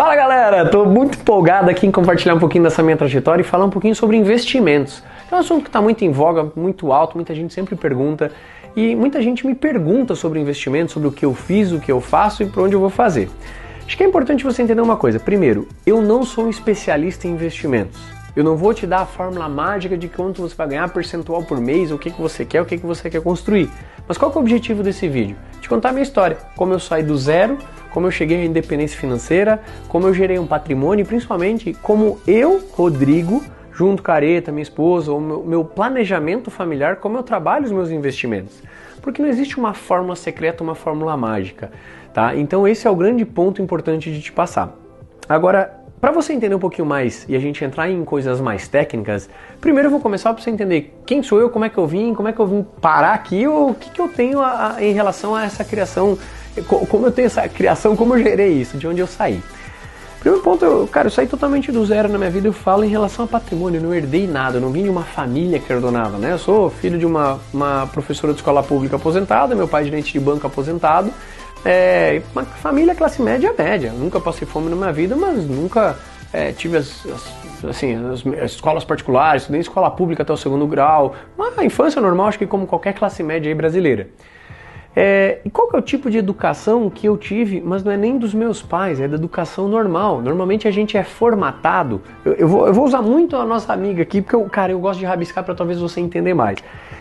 [0.00, 3.66] Fala galera, estou muito empolgado aqui em compartilhar um pouquinho dessa minha trajetória e falar
[3.66, 5.02] um pouquinho sobre investimentos.
[5.30, 8.32] É um assunto que está muito em voga, muito alto, muita gente sempre pergunta
[8.74, 12.00] e muita gente me pergunta sobre investimentos, sobre o que eu fiz, o que eu
[12.00, 13.28] faço e para onde eu vou fazer.
[13.86, 15.20] Acho que é importante você entender uma coisa.
[15.20, 18.00] Primeiro, eu não sou um especialista em investimentos.
[18.34, 21.60] Eu não vou te dar a fórmula mágica de quanto você vai ganhar percentual por
[21.60, 23.70] mês, o que, que você quer, o que, que você quer construir.
[24.06, 25.36] Mas qual é o objetivo desse vídeo?
[25.60, 27.58] Te contar a minha história, como eu saí do zero
[27.90, 32.62] como eu cheguei à independência financeira, como eu gerei um patrimônio e principalmente como eu,
[32.72, 37.64] Rodrigo, junto com a Areta, minha esposa, o meu, meu planejamento familiar, como eu trabalho
[37.64, 38.62] os meus investimentos.
[39.02, 41.70] Porque não existe uma fórmula secreta, uma fórmula mágica,
[42.12, 42.34] tá?
[42.36, 44.76] Então esse é o grande ponto importante de te passar.
[45.28, 49.28] Agora, para você entender um pouquinho mais e a gente entrar em coisas mais técnicas,
[49.60, 52.14] primeiro eu vou começar para você entender quem sou eu, como é que eu vim,
[52.14, 54.84] como é que eu vim parar aqui, ou o que, que eu tenho a, a,
[54.84, 56.16] em relação a essa criação
[56.66, 59.40] como eu tenho essa criação, como eu gerei isso, de onde eu saí.
[60.18, 62.46] Primeiro ponto, eu, cara, eu saí totalmente do zero na minha vida.
[62.46, 65.02] Eu falo em relação a patrimônio, eu não herdei nada, eu não vim de uma
[65.02, 66.32] família que herdonava, né?
[66.32, 70.20] Eu sou filho de uma, uma professora de escola pública aposentada, meu pai gerente de
[70.20, 71.10] banco aposentado.
[71.64, 73.92] É, uma família classe média média.
[73.92, 75.96] Nunca passei fome na minha vida, mas nunca
[76.32, 80.66] é, tive as, as, assim, as, as, escolas particulares, estudei escola pública até o segundo
[80.66, 81.14] grau.
[81.36, 84.08] Uma infância normal, acho que como qualquer classe média brasileira.
[84.94, 87.96] É, e qual que é o tipo de educação que eu tive, mas não é
[87.96, 90.20] nem dos meus pais, é da educação normal.
[90.20, 92.00] Normalmente a gente é formatado.
[92.24, 94.80] Eu, eu, vou, eu vou, usar muito a nossa amiga aqui, porque, eu, cara, eu
[94.80, 96.58] gosto de rabiscar para talvez você entender mais.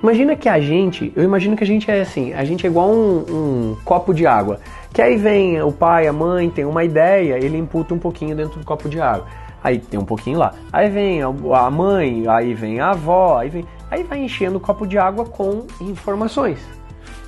[0.00, 2.88] Imagina que a gente, eu imagino que a gente é assim, a gente é igual
[2.88, 4.60] um, um copo de água.
[4.92, 8.60] Que aí vem o pai, a mãe, tem uma ideia, ele imputa um pouquinho dentro
[8.60, 9.26] do copo de água.
[9.62, 10.52] Aí tem um pouquinho lá.
[10.72, 13.64] Aí vem a mãe, aí vem a avó, aí vem.
[13.90, 16.81] Aí vai enchendo o copo de água com informações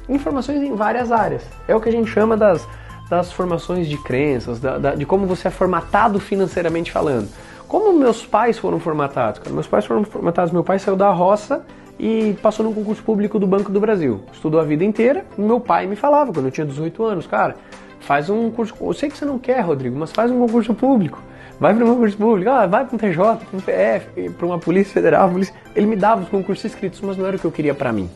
[0.08, 1.42] informações em várias áreas.
[1.66, 2.66] É o que a gente chama das,
[3.08, 7.28] das formações de crenças, da, da, de como você é formatado financeiramente falando.
[7.68, 9.40] Como meus pais foram formatados?
[9.40, 11.64] Cara, meus pais foram formatados, meu pai saiu da roça
[11.98, 14.20] e passou no concurso público do Banco do Brasil.
[14.32, 15.24] Estudou a vida inteira.
[15.36, 17.56] Meu pai me falava quando eu tinha 18 anos, cara,
[18.00, 18.74] faz um curso.
[18.80, 21.20] Eu sei que você não quer, Rodrigo, mas faz um concurso público.
[21.58, 24.58] Vai para um concurso público, ah, vai para um TJ, para um PF, para uma
[24.58, 25.30] Polícia Federal.
[25.30, 25.54] Polícia...
[25.74, 28.10] Ele me dava os concursos escritos, mas não era o que eu queria para mim.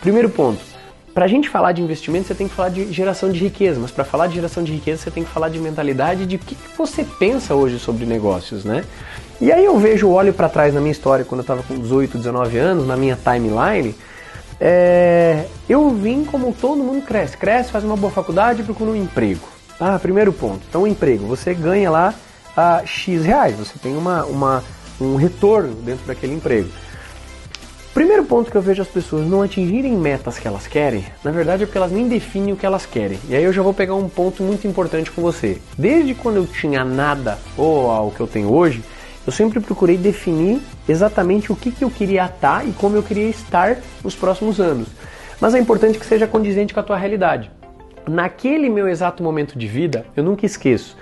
[0.00, 0.60] Primeiro ponto,
[1.14, 3.90] para a gente falar de investimento, você tem que falar de geração de riqueza, mas
[3.90, 6.54] para falar de geração de riqueza, você tem que falar de mentalidade, de o que,
[6.54, 8.84] que você pensa hoje sobre negócios, né?
[9.40, 12.16] E aí eu vejo, olho para trás na minha história, quando eu estava com 18,
[12.16, 13.94] 19 anos, na minha timeline,
[14.60, 17.36] é, eu vim como todo mundo cresce.
[17.36, 19.48] Cresce, faz uma boa faculdade procura um emprego.
[19.80, 20.60] Ah, primeiro ponto.
[20.68, 21.26] Então, emprego.
[21.26, 22.14] Você ganha lá
[22.56, 24.62] ah, X reais, você tem uma, uma,
[25.00, 26.68] um retorno dentro daquele emprego.
[27.94, 31.62] Primeiro ponto que eu vejo as pessoas não atingirem metas que elas querem, na verdade
[31.62, 33.18] é porque elas nem definem o que elas querem.
[33.28, 35.60] E aí eu já vou pegar um ponto muito importante com você.
[35.76, 38.82] Desde quando eu tinha nada ou ao que eu tenho hoje,
[39.26, 43.28] eu sempre procurei definir exatamente o que, que eu queria estar e como eu queria
[43.28, 44.88] estar nos próximos anos.
[45.38, 47.50] Mas é importante que seja condizente com a tua realidade.
[48.08, 50.96] Naquele meu exato momento de vida, eu nunca esqueço.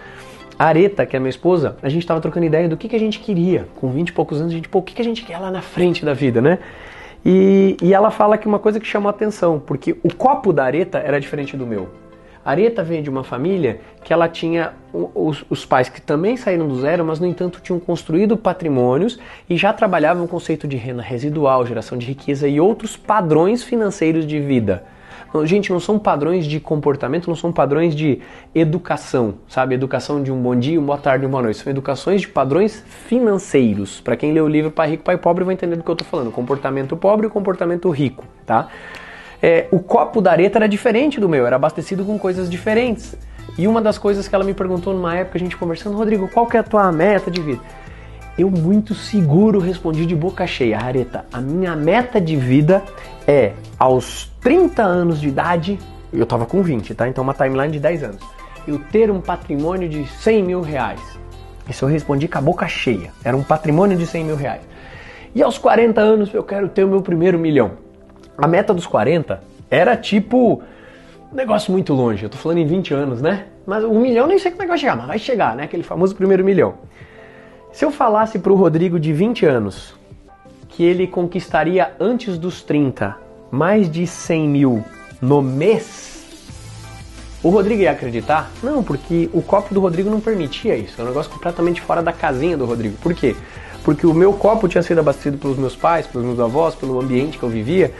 [0.61, 2.99] A Areta, que é minha esposa, a gente estava trocando ideia do que, que a
[2.99, 3.67] gente queria.
[3.77, 5.51] Com 20 e poucos anos, a gente, pô, o que, que a gente quer lá
[5.51, 6.59] na frente da vida, né?
[7.25, 10.99] E, e ela fala que uma coisa que chamou atenção, porque o copo da Areta
[10.99, 11.89] era diferente do meu.
[12.45, 16.69] A Areta vem de uma família que ela tinha os, os, pais que também saíram
[16.69, 21.01] do zero, mas no entanto tinham construído patrimônios e já trabalhavam o conceito de renda
[21.01, 24.85] residual, geração de riqueza e outros padrões financeiros de vida.
[25.45, 28.21] Gente, não são padrões de comportamento, não são padrões de
[28.53, 29.77] educação, sabe?
[29.77, 31.61] Educação de um bom dia, uma boa tarde, uma boa noite.
[31.61, 34.01] São educações de padrões financeiros.
[34.01, 36.07] Para quem lê o livro Pai Rico, Pai Pobre vai entender do que eu estou
[36.07, 36.33] falando.
[36.33, 38.69] Comportamento pobre e comportamento rico, tá?
[39.41, 43.17] É, o copo da areta era diferente do meu, era abastecido com coisas diferentes.
[43.57, 46.47] E uma das coisas que ela me perguntou numa época, a gente conversando, Rodrigo, qual
[46.47, 47.61] que é a tua meta de vida?
[48.41, 52.83] Eu muito seguro respondi de boca cheia, Areta, a minha meta de vida
[53.29, 55.79] é aos 30 anos de idade,
[56.11, 57.07] eu tava com 20, tá?
[57.07, 58.23] Então uma timeline de 10 anos.
[58.67, 61.03] Eu ter um patrimônio de 100 mil reais.
[61.69, 63.11] Isso eu respondi com a boca cheia.
[63.23, 64.63] Era um patrimônio de 100 mil reais.
[65.35, 67.73] E aos 40 anos eu quero ter o meu primeiro milhão.
[68.39, 69.39] A meta dos 40
[69.71, 70.63] era tipo
[71.31, 72.23] um negócio muito longe.
[72.23, 73.49] Eu tô falando em 20 anos, né?
[73.67, 75.65] Mas um milhão nem sei como é que vai chegar, mas vai chegar, né?
[75.65, 76.77] Aquele famoso primeiro milhão.
[77.73, 79.95] Se eu falasse para o Rodrigo de 20 anos
[80.69, 83.17] que ele conquistaria antes dos 30
[83.51, 84.85] mais de 100 mil
[85.21, 86.11] no mês,
[87.43, 88.51] o Rodrigo ia acreditar?
[88.63, 91.01] Não, porque o copo do Rodrigo não permitia isso.
[91.01, 92.97] É um negócio completamente fora da casinha do Rodrigo.
[92.99, 93.37] Por quê?
[93.85, 97.39] Porque o meu copo tinha sido abastecido pelos meus pais, pelos meus avós, pelo ambiente
[97.39, 97.95] que eu vivia,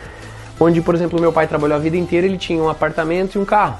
[0.59, 3.45] onde, por exemplo, meu pai trabalhou a vida inteira, ele tinha um apartamento e um
[3.45, 3.79] carro,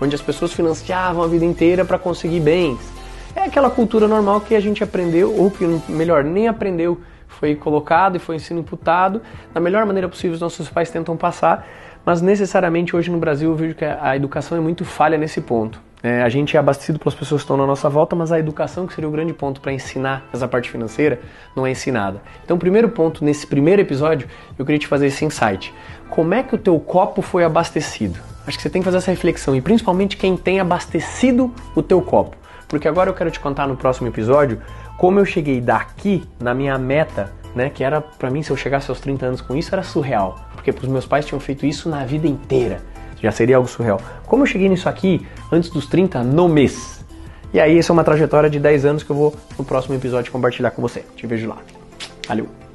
[0.00, 2.99] onde as pessoas financiavam a vida inteira para conseguir bens.
[3.34, 8.16] É aquela cultura normal que a gente aprendeu, ou que melhor, nem aprendeu, foi colocado
[8.16, 9.22] e foi ensino imputado.
[9.54, 11.66] Da melhor maneira possível, os nossos pais tentam passar,
[12.04, 15.80] mas necessariamente hoje no Brasil eu vejo que a educação é muito falha nesse ponto.
[16.02, 18.86] É, a gente é abastecido pelas pessoas que estão na nossa volta, mas a educação,
[18.86, 21.20] que seria o grande ponto para ensinar essa parte financeira,
[21.54, 22.22] não é ensinada.
[22.42, 24.26] Então, o primeiro ponto, nesse primeiro episódio,
[24.58, 25.74] eu queria te fazer esse insight.
[26.08, 28.18] Como é que o teu copo foi abastecido?
[28.46, 32.00] Acho que você tem que fazer essa reflexão, e principalmente quem tem abastecido o teu
[32.00, 32.39] copo.
[32.70, 34.62] Porque agora eu quero te contar no próximo episódio
[34.96, 38.90] como eu cheguei daqui na minha meta, né, que era para mim se eu chegasse
[38.90, 42.04] aos 30 anos com isso era surreal, porque os meus pais tinham feito isso na
[42.06, 42.80] vida inteira
[43.22, 44.00] já seria algo surreal.
[44.26, 47.04] Como eu cheguei nisso aqui antes dos 30 no mês?
[47.52, 50.30] E aí, essa é uma trajetória de 10 anos que eu vou no próximo episódio
[50.30, 51.04] compartilhar com você.
[51.16, 51.58] Te vejo lá.
[52.28, 52.69] Valeu!